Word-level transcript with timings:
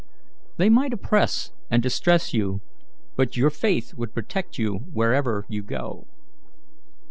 "They 0.57 0.67
might 0.67 0.93
oppress 0.93 1.51
and 1.69 1.83
distress 1.83 2.33
you, 2.33 2.59
but 3.15 3.37
your 3.37 3.51
faith 3.51 3.93
would 3.93 4.15
protect 4.15 4.57
you 4.57 4.77
wherever 4.91 5.45
you 5.47 5.61
might 5.61 5.69
go." 5.69 6.07